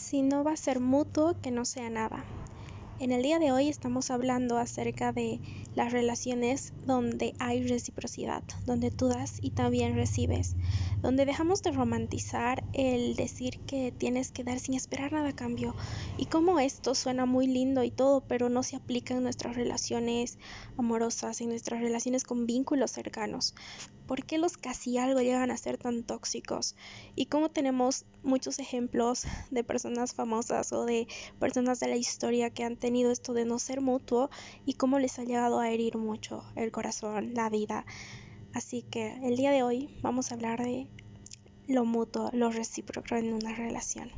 [0.00, 2.24] Si no va a ser mutuo, que no sea nada.
[2.98, 5.40] En el día de hoy estamos hablando acerca de
[5.74, 10.56] las relaciones donde hay reciprocidad, donde tú das y también recibes,
[11.02, 15.76] donde dejamos de romantizar el decir que tienes que dar sin esperar nada a cambio
[16.16, 20.38] y cómo esto suena muy lindo y todo, pero no se aplica en nuestras relaciones
[20.76, 23.54] amorosas, en nuestras relaciones con vínculos cercanos.
[24.10, 26.74] ¿Por qué los casi algo llegan a ser tan tóxicos?
[27.14, 31.06] Y cómo tenemos muchos ejemplos de personas famosas o de
[31.38, 34.28] personas de la historia que han tenido esto de no ser mutuo
[34.66, 37.86] y cómo les ha llegado a herir mucho el corazón, la vida.
[38.52, 40.88] Así que el día de hoy vamos a hablar de
[41.68, 44.10] lo mutuo, lo recíproco en una relación.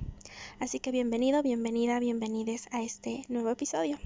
[0.59, 3.99] Así que bienvenido, bienvenida, bienvenides a este nuevo episodio.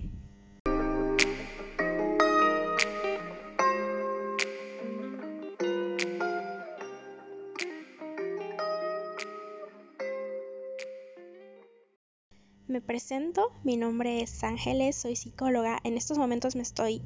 [12.86, 15.78] Presento, mi nombre es Ángeles, soy psicóloga.
[15.82, 17.02] En estos momentos me estoy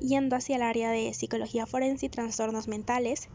[0.00, 3.28] yendo hacia el área de psicología forense y trastornos mentales.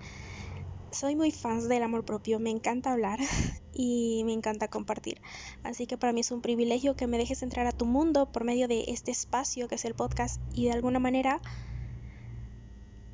[0.91, 3.19] Soy muy fan del amor propio, me encanta hablar
[3.73, 5.21] y me encanta compartir.
[5.63, 8.43] Así que para mí es un privilegio que me dejes entrar a tu mundo por
[8.43, 11.39] medio de este espacio que es el podcast y de alguna manera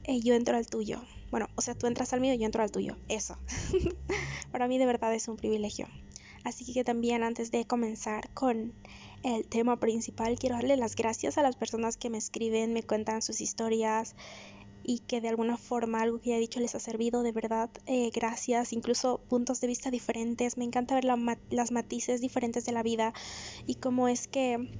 [0.05, 1.01] eh, yo entro al tuyo.
[1.29, 2.97] Bueno, o sea, tú entras al mío y yo entro al tuyo.
[3.09, 3.37] Eso.
[4.51, 5.87] para mí de verdad es un privilegio.
[6.43, 8.73] Así que también antes de comenzar con
[9.23, 13.21] el tema principal, quiero darle las gracias a las personas que me escriben, me cuentan
[13.21, 14.15] sus historias
[14.83, 18.09] y que de alguna forma algo que he dicho les ha servido, de verdad, eh,
[18.13, 23.13] gracias, incluso puntos de vista diferentes, me encanta ver las matices diferentes de la vida
[23.67, 24.71] y cómo es que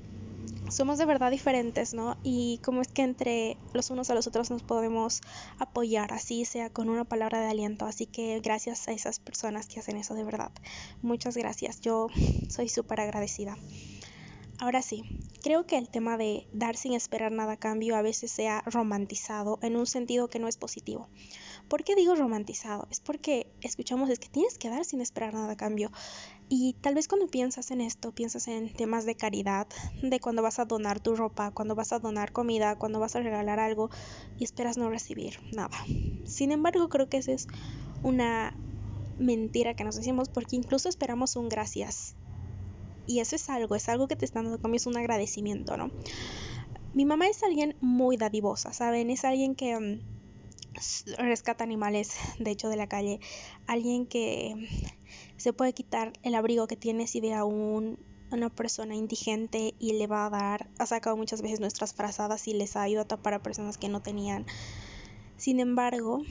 [0.71, 2.17] somos de verdad diferentes, ¿no?
[2.23, 5.21] Y cómo es que entre los unos a los otros nos podemos
[5.59, 7.85] apoyar, así sea con una palabra de aliento.
[7.85, 10.51] Así que gracias a esas personas que hacen eso de verdad.
[11.01, 12.07] Muchas gracias, yo
[12.49, 13.57] soy súper agradecida.
[14.61, 15.03] Ahora sí,
[15.41, 18.61] creo que el tema de dar sin esperar nada a cambio a veces se ha
[18.61, 21.09] romantizado en un sentido que no es positivo.
[21.67, 22.87] ¿Por qué digo romantizado?
[22.91, 25.91] Es porque escuchamos es que tienes que dar sin esperar nada a cambio.
[26.53, 29.69] Y tal vez cuando piensas en esto, piensas en temas de caridad,
[30.01, 33.21] de cuando vas a donar tu ropa, cuando vas a donar comida, cuando vas a
[33.21, 33.89] regalar algo
[34.37, 35.77] y esperas no recibir nada.
[36.25, 37.47] Sin embargo, creo que esa es
[38.03, 38.53] una
[39.17, 42.15] mentira que nos decimos porque incluso esperamos un gracias.
[43.07, 45.89] Y eso es algo, es algo que te están dando cambio, es un agradecimiento, ¿no?
[46.93, 49.09] Mi mamá es alguien muy dadivosa, ¿saben?
[49.09, 50.01] Es alguien que mm,
[51.17, 53.21] rescata animales, de hecho, de la calle.
[53.67, 54.67] Alguien que
[55.41, 57.97] se puede quitar el abrigo que tiene si ve a un,
[58.31, 62.53] una persona indigente y le va a dar, ha sacado muchas veces nuestras frazadas y
[62.53, 64.45] les ha ayudado a tapar a personas que no tenían.
[65.37, 66.21] Sin embargo,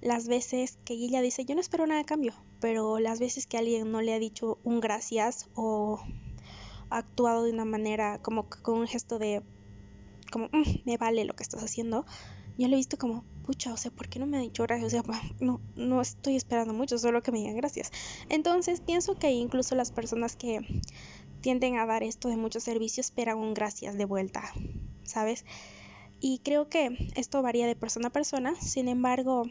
[0.00, 3.58] las veces que ella dice, yo no espero nada de cambio, pero las veces que
[3.58, 6.00] alguien no le ha dicho un gracias o
[6.90, 9.42] ha actuado de una manera como con un gesto de
[10.30, 12.06] como mm, me vale lo que estás haciendo,
[12.56, 14.94] yo le he visto como, pucha, o sea, ¿por qué no me ha dicho gracias?
[14.94, 17.90] O sea, no, no estoy esperando mucho, solo que me digan gracias.
[18.28, 20.60] Entonces, pienso que incluso las personas que
[21.40, 24.50] tienden a dar esto de muchos servicios esperan un gracias de vuelta,
[25.04, 25.44] ¿sabes?
[26.20, 29.44] Y creo que esto varía de persona a persona, sin embargo,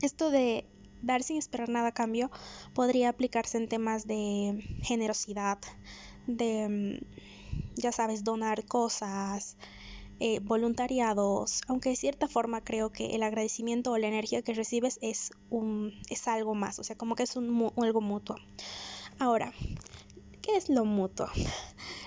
[0.00, 0.66] esto de
[1.02, 2.30] dar sin esperar nada a cambio
[2.72, 5.58] podría aplicarse en temas de generosidad,
[6.26, 9.58] de, mm, ya sabes, donar cosas,
[10.20, 14.98] eh, voluntariados, aunque de cierta forma creo que el agradecimiento o la energía que recibes
[15.02, 18.36] es, un, es algo más, o sea, como que es un, algo mutuo.
[19.18, 19.52] Ahora,
[20.40, 21.26] ¿qué es lo mutuo?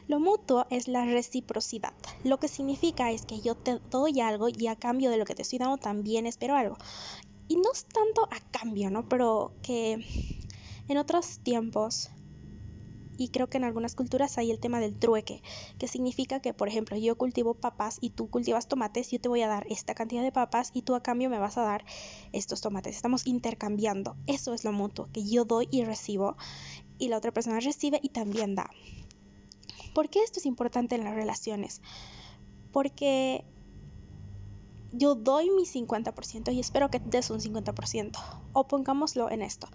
[0.08, 1.94] Lo mutuo es la reciprocidad.
[2.24, 5.36] Lo que significa es que yo te doy algo y a cambio de lo que
[5.36, 6.78] te estoy dando también espero algo.
[7.50, 9.10] Y no es tanto a cambio, ¿no?
[9.10, 10.06] Pero que
[10.88, 12.10] en otros tiempos
[13.18, 15.42] y creo que en algunas culturas hay el tema del trueque,
[15.78, 19.42] que significa que, por ejemplo, yo cultivo papas y tú cultivas tomates, yo te voy
[19.42, 21.84] a dar esta cantidad de papas y tú a cambio me vas a dar
[22.32, 22.96] estos tomates.
[22.96, 24.16] Estamos intercambiando.
[24.28, 26.38] Eso es lo mutuo, que yo doy y recibo
[27.00, 28.70] y la otra persona recibe y también da.
[29.94, 31.82] ¿Por qué esto es importante en las relaciones?
[32.72, 33.46] Porque
[34.98, 38.18] yo doy mi 50% y espero que des un 50%.
[38.54, 39.68] O pongámoslo en esto.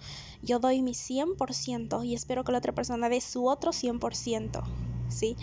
[0.42, 4.62] Yo doy mi 100% y espero que la otra persona dé su otro 100%.
[5.08, 5.36] ¿Sí?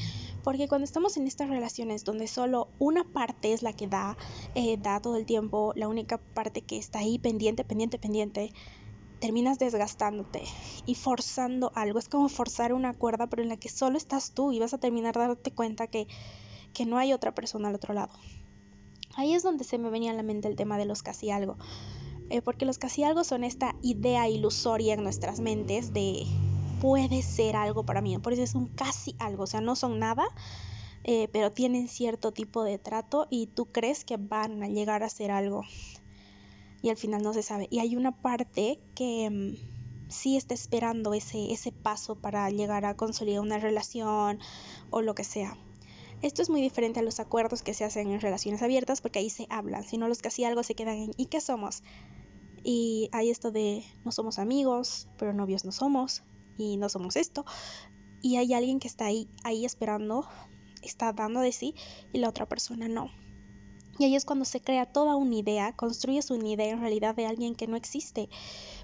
[0.44, 4.18] Porque cuando estamos en estas relaciones donde solo una parte es la que da,
[4.56, 8.52] eh, da todo el tiempo, la única parte que está ahí pendiente, pendiente, pendiente,
[9.20, 10.42] terminas desgastándote
[10.86, 12.00] y forzando algo.
[12.00, 14.80] Es como forzar una cuerda, pero en la que solo estás tú y vas a
[14.80, 16.08] terminar dándote cuenta que,
[16.74, 18.14] que no hay otra persona al otro lado.
[19.20, 21.58] Ahí es donde se me venía a la mente el tema de los casi algo.
[22.30, 26.26] Eh, porque los casi algo son esta idea ilusoria en nuestras mentes de
[26.80, 30.00] puede ser algo para mí, por eso es un casi algo, o sea, no son
[30.00, 30.24] nada,
[31.04, 35.10] eh, pero tienen cierto tipo de trato y tú crees que van a llegar a
[35.10, 35.66] ser algo
[36.82, 37.68] y al final no se sabe.
[37.70, 42.96] Y hay una parte que mm, sí está esperando ese, ese paso para llegar a
[42.96, 44.40] consolidar una relación
[44.92, 45.58] o lo que sea.
[46.22, 49.30] Esto es muy diferente a los acuerdos que se hacen en relaciones abiertas porque ahí
[49.30, 51.82] se hablan, sino los que algo se quedan en ¿y qué somos?
[52.64, 56.24] Y hay esto de no somos amigos, pero novios no somos
[56.58, 57.46] y no somos esto.
[58.22, 60.28] Y hay alguien que está ahí, ahí esperando,
[60.82, 61.74] está dando de sí
[62.12, 63.10] y la otra persona no.
[63.98, 67.28] Y ahí es cuando se crea toda una idea, construyes una idea en realidad de
[67.28, 68.30] alguien que no existe,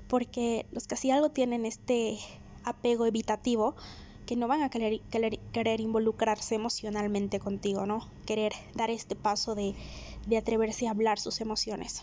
[0.08, 2.18] porque los que así algo tienen este
[2.64, 3.76] apego evitativo,
[4.26, 8.10] que no van a querer, involucrarse emocionalmente contigo, ¿no?
[8.26, 9.76] Querer dar este paso de,
[10.28, 12.02] de atreverse a hablar sus emociones.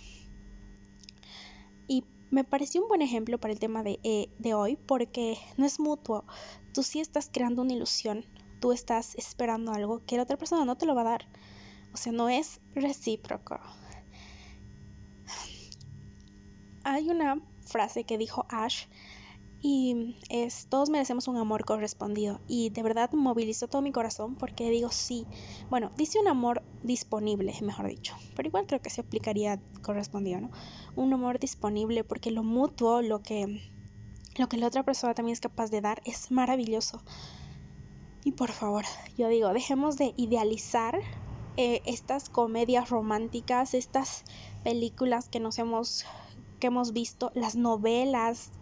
[1.89, 5.67] Y me pareció un buen ejemplo para el tema de, eh, de hoy porque no
[5.67, 6.25] es mutuo.
[6.73, 8.25] Tú sí estás creando una ilusión,
[8.61, 11.29] tú estás esperando algo que la otra persona no te lo va a dar.
[11.93, 13.61] O sea, no es recíproco.
[16.85, 18.87] Hay una frase que dijo Ash
[19.63, 24.69] y es todos merecemos un amor correspondido y de verdad movilizó todo mi corazón porque
[24.71, 25.25] digo sí,
[25.71, 30.51] bueno, dice un amor disponible, mejor dicho, pero igual creo que se aplicaría correspondido, ¿no?
[30.97, 33.61] Un amor disponible porque lo mutuo, lo que
[34.37, 37.03] lo que la otra persona también es capaz de dar es maravilloso.
[38.25, 38.85] Y por favor,
[39.19, 40.99] yo digo, dejemos de idealizar
[41.57, 44.25] eh, estas comedias románticas, estas
[44.65, 46.07] películas que nos hemos,
[46.61, 48.53] que hemos visto, las novelas,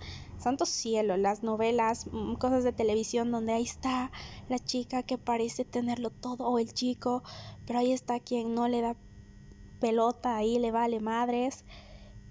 [0.40, 4.10] santo cielo, las novelas, mm, cosas de televisión donde ahí está
[4.48, 7.22] la chica que parece tenerlo todo o el chico,
[7.66, 8.96] pero ahí está quien no le da
[9.80, 11.64] pelota, ahí le vale madres,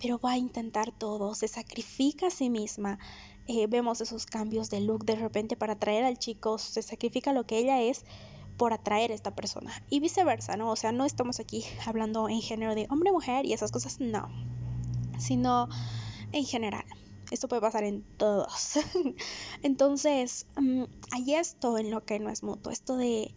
[0.02, 3.00] pero va a intentar todo, se sacrifica a sí misma.
[3.48, 7.46] Eh, vemos esos cambios de look de repente para atraer al chico, se sacrifica lo
[7.46, 8.06] que ella es
[8.58, 10.72] por atraer a esta persona y viceversa, ¿no?
[10.72, 14.30] O sea, no estamos aquí hablando en género de hombre-mujer y esas cosas, no,
[15.18, 15.70] sino
[16.32, 16.86] en general.
[17.32, 18.80] Esto puede pasar en todos.
[19.64, 23.36] Entonces, mm, hay esto en lo que no es mutuo, esto de,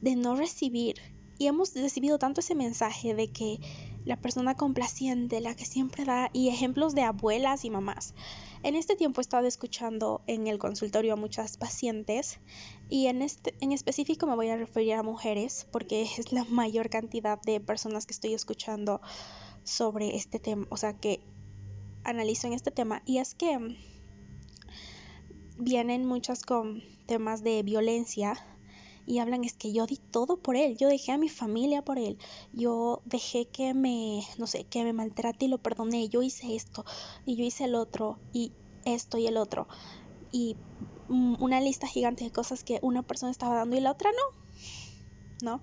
[0.00, 0.96] de no recibir.
[1.38, 3.60] Y hemos recibido tanto ese mensaje de que
[4.06, 8.14] la persona complaciente, la que siempre da, y ejemplos de abuelas y mamás.
[8.62, 12.38] En este tiempo he estado escuchando en el consultorio a muchas pacientes
[12.88, 16.88] y en, este, en específico me voy a referir a mujeres porque es la mayor
[16.88, 19.00] cantidad de personas que estoy escuchando
[19.64, 21.20] sobre este tema, o sea, que
[22.06, 23.58] analizo en este tema y es que
[25.58, 28.34] vienen muchas con temas de violencia
[29.06, 31.98] y hablan es que yo di todo por él, yo dejé a mi familia por
[31.98, 32.18] él,
[32.52, 36.84] yo dejé que me, no sé, que me maltrate y lo perdoné, yo hice esto
[37.24, 38.52] y yo hice el otro y
[38.84, 39.68] esto y el otro
[40.32, 40.56] y
[41.08, 45.52] mm, una lista gigante de cosas que una persona estaba dando y la otra no,
[45.52, 45.62] ¿no?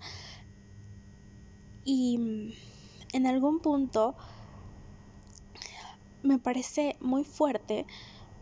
[1.83, 2.53] Y mm,
[3.13, 4.15] en algún punto
[6.23, 7.85] me parece muy fuerte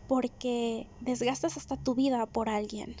[0.08, 2.96] porque desgastas hasta tu vida por alguien.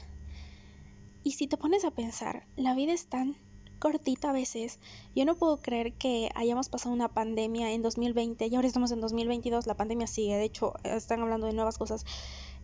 [1.24, 3.36] Y si te pones a pensar, la vida es tan
[3.78, 4.78] cortita a veces.
[5.14, 9.00] Yo no puedo creer que hayamos pasado una pandemia en 2020 y ahora estamos en
[9.00, 12.04] 2022, la pandemia sigue, de hecho están hablando de nuevas cosas.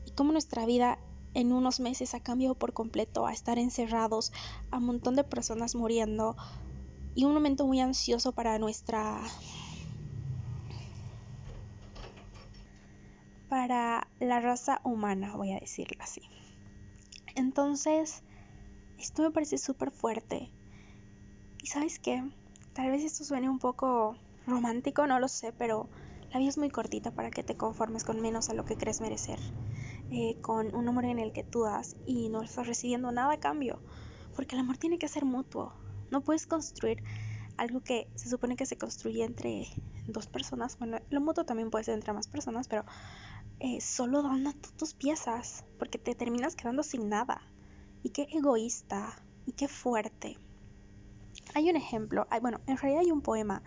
[0.07, 0.99] Y cómo nuestra vida
[1.35, 4.33] en unos meses ha cambiado por completo a estar encerrados,
[4.71, 6.37] a un montón de personas muriendo
[7.15, 9.21] y un momento muy ansioso para nuestra
[13.49, 16.23] para la raza humana, voy a decirlo así.
[17.35, 18.23] Entonces,
[18.99, 20.51] esto me parece súper fuerte.
[21.63, 22.23] Y sabes qué,
[22.73, 25.89] tal vez esto suene un poco romántico, no lo sé, pero
[26.33, 29.01] la vida es muy cortita para que te conformes con menos a lo que crees
[29.01, 29.39] merecer.
[30.11, 33.41] Eh, con un número en el que tú das y no estás recibiendo nada a
[33.41, 33.81] cambio.
[34.35, 35.73] Porque el amor tiene que ser mutuo.
[36.11, 37.03] No puedes construir
[37.59, 39.67] algo que se supone que se construye entre
[40.07, 40.79] dos personas.
[40.79, 42.85] Bueno, lo mutuo también puede ser entre más personas, pero
[43.61, 45.65] eh, solo dando tus piezas.
[45.79, 47.43] Porque te terminas quedando sin nada.
[48.03, 50.39] Y qué egoísta y qué fuerte.
[51.55, 53.63] Hay un ejemplo, bueno, en realidad hay un poema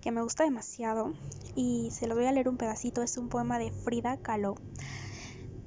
[0.00, 1.14] que me gusta demasiado
[1.56, 4.54] y se lo voy a leer un pedacito, es un poema de Frida Kahlo.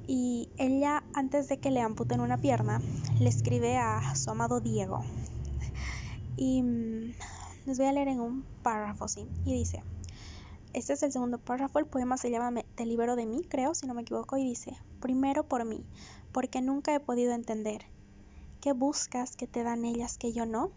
[0.08, 2.82] Y ella, antes de que le amputen una pierna,
[3.20, 5.04] le escribe a su amado Diego.
[6.38, 7.14] Y mm,
[7.66, 9.84] les voy a leer en un párrafo, sí, y dice,
[10.74, 13.88] este es el segundo párrafo, el poema se llama Te libero de mí, creo, si
[13.88, 14.72] no me equivoco, y dice,
[15.02, 15.86] primero por mí,
[16.32, 17.84] porque nunca he podido entender
[18.62, 20.72] ¿Qué buscas que te dan ellas que yo no?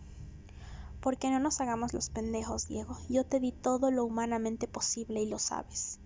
[0.98, 2.98] Porque no nos hagamos los pendejos, Diego.
[3.08, 6.00] Yo te di todo lo humanamente posible y lo sabes.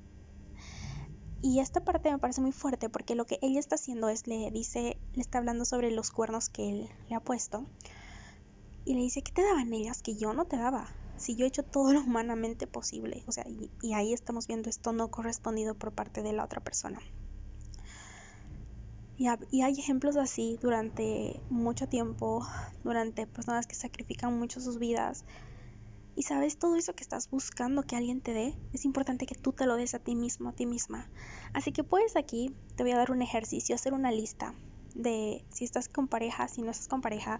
[1.40, 4.50] Y esta parte me parece muy fuerte porque lo que ella está haciendo es le
[4.50, 7.64] dice, le está hablando sobre los cuernos que él le ha puesto.
[8.84, 10.90] Y le dice, ¿qué te daban ellas que yo no te daba?
[11.16, 13.24] Si yo he hecho todo lo humanamente posible.
[13.26, 17.00] O sea, y, ahí estamos viendo esto no correspondido por parte de la otra persona.
[19.16, 22.46] Y, y, hay ejemplos así durante mucho tiempo,
[22.84, 25.24] durante personas que sacrifican mucho sus vidas
[26.16, 29.52] y sabes, todo eso que estás buscando que alguien te dé, es importante que tú
[29.52, 31.10] te lo des a ti mismo, a ti misma.
[31.52, 34.54] Así que puedes aquí, te voy a dar un ejercicio, hacer una lista
[34.94, 37.38] de si estás con pareja, si no estás con pareja,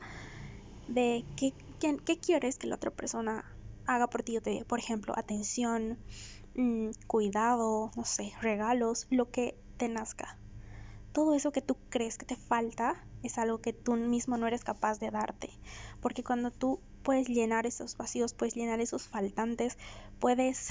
[0.89, 3.47] de qué, qué, quieres que la otra persona
[3.87, 4.39] haga por ti.
[4.67, 5.99] Por ejemplo, atención,
[6.55, 10.39] mmm, cuidado, no sé, regalos, lo que te nazca.
[11.13, 14.65] Todo eso que tú crees que te falta es algo que tú mismo no eres
[14.65, 15.51] capaz de darte.
[16.01, 19.79] Porque cuando tú puedes llenar esos vacíos, puedes llenar esos faltantes,
[20.19, 20.69] puedes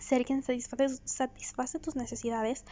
[0.00, 2.64] ser quien satisface, satisface tus necesidades,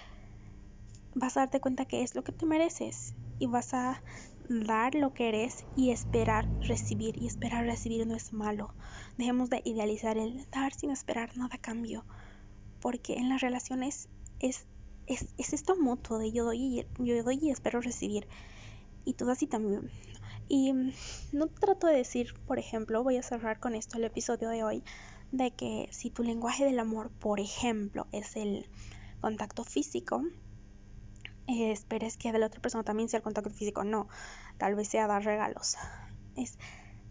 [1.14, 4.02] vas a darte cuenta que es lo que te mereces y vas a
[4.48, 7.20] dar lo que eres y esperar recibir.
[7.20, 8.74] Y esperar recibir no es malo.
[9.18, 12.04] Dejemos de idealizar el dar sin esperar nada a cambio.
[12.80, 14.08] Porque en las relaciones
[14.40, 14.66] es,
[15.06, 18.26] es, es esto mutuo de yo doy, y, yo doy y espero recibir.
[19.04, 19.90] Y tú así también.
[20.48, 20.72] Y
[21.32, 24.84] no trato de decir, por ejemplo, voy a cerrar con esto el episodio de hoy,
[25.32, 28.66] de que si tu lenguaje del amor, por ejemplo, es el
[29.20, 30.22] contacto físico,
[31.46, 33.84] eh, esperes que de la otra persona también sea el contacto físico.
[33.84, 34.08] No,
[34.58, 35.76] tal vez sea dar regalos.
[36.36, 36.58] Es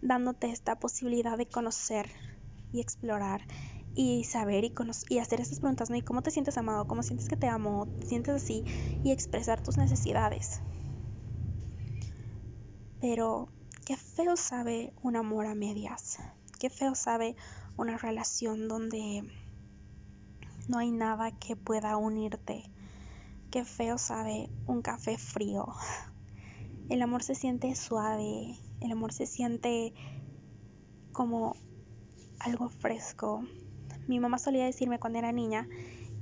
[0.02, 2.10] dándote esta posibilidad de conocer
[2.72, 3.46] y explorar
[3.96, 4.74] y saber y,
[5.10, 5.96] y hacer estas preguntas, ¿no?
[5.96, 6.88] ¿Y cómo te sientes amado?
[6.88, 7.88] ¿Cómo sientes que te amo?
[8.00, 8.66] ¿Te sientes así?
[9.04, 10.62] Y expresar tus necesidades.
[13.00, 13.50] Pero
[13.86, 16.18] qué feo sabe un amor a medias.
[16.60, 17.36] Qué feo sabe
[17.78, 19.24] una relación donde
[20.68, 22.64] no hay nada que pueda unirte.
[23.54, 25.68] Qué feo sabe un café frío.
[26.90, 29.94] El amor se siente suave, el amor se siente
[31.12, 31.56] como
[32.40, 33.46] algo fresco.
[34.08, 35.70] Mi mamá solía decirme cuando era niña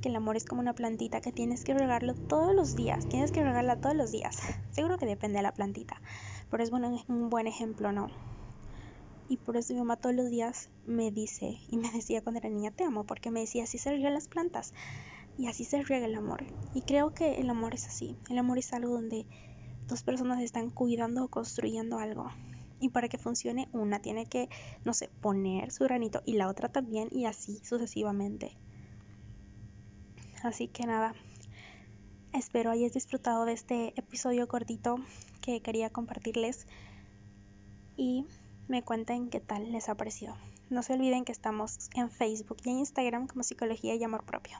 [0.01, 3.31] que el amor es como una plantita que tienes que regarlo todos los días, tienes
[3.31, 4.37] que regarla todos los días.
[4.71, 6.01] Seguro que depende de la plantita,
[6.49, 8.09] pero es bueno, un buen ejemplo, ¿no?
[9.29, 12.49] Y por eso mi mamá todos los días me dice y me decía cuando era
[12.49, 14.73] niña, te amo, porque me decía, así se riegan las plantas
[15.41, 16.45] y así se riega el amor.
[16.75, 19.25] Y creo que el amor es así, el amor es algo donde
[19.87, 22.29] dos personas están cuidando o construyendo algo.
[22.79, 24.49] Y para que funcione, una tiene que,
[24.85, 28.55] no sé, poner su granito y la otra también y así sucesivamente.
[30.43, 31.15] Así que nada,
[32.33, 34.97] espero hayas disfrutado de este episodio cortito
[35.41, 36.67] que quería compartirles
[37.97, 38.27] y
[38.67, 40.35] me cuenten qué tal les ha parecido.
[40.69, 44.59] No se olviden que estamos en Facebook y en Instagram como Psicología y Amor Propio.